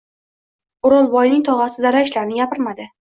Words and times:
O’rolboyning 0.89 1.43
tog‘asi 1.49 1.85
dala 1.87 2.01
ishlarini 2.07 2.41
gapirmadi. 2.43 2.89